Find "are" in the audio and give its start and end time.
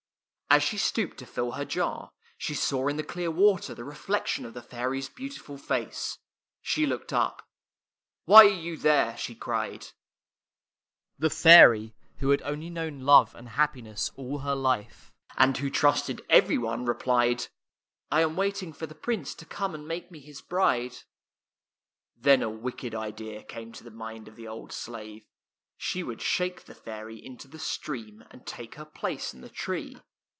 8.47-8.59